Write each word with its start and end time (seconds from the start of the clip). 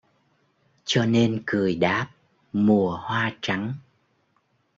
Cho 0.85 1.05
nên 1.05 1.43
cười 1.45 1.75
đáp:'Mùa 1.75 2.95
hoa 3.01 3.31
trắng 3.41 3.73